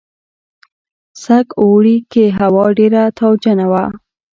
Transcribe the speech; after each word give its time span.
سږ 1.23 1.47
اوړي 1.61 1.97
کې 2.11 2.25
هوا 2.39 2.65
ډېره 2.77 3.03
تاوجنه 3.17 3.65
وه. 3.71 3.85